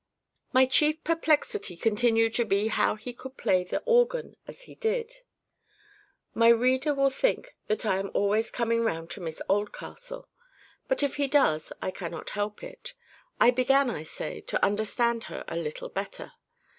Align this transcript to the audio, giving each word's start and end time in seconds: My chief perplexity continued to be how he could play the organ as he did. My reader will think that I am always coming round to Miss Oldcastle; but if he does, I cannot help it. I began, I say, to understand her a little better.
My 0.51 0.65
chief 0.65 1.03
perplexity 1.03 1.77
continued 1.77 2.33
to 2.33 2.43
be 2.43 2.69
how 2.69 2.95
he 2.95 3.13
could 3.13 3.37
play 3.37 3.63
the 3.63 3.83
organ 3.85 4.35
as 4.47 4.63
he 4.63 4.73
did. 4.73 5.17
My 6.33 6.47
reader 6.47 6.91
will 6.95 7.11
think 7.11 7.55
that 7.67 7.85
I 7.85 7.99
am 7.99 8.09
always 8.15 8.49
coming 8.49 8.83
round 8.83 9.11
to 9.11 9.21
Miss 9.21 9.43
Oldcastle; 9.47 10.27
but 10.87 11.03
if 11.03 11.17
he 11.17 11.27
does, 11.27 11.71
I 11.83 11.91
cannot 11.91 12.31
help 12.31 12.63
it. 12.63 12.95
I 13.39 13.51
began, 13.51 13.91
I 13.91 14.01
say, 14.01 14.41
to 14.41 14.65
understand 14.65 15.25
her 15.25 15.45
a 15.47 15.55
little 15.55 15.89
better. 15.89 16.31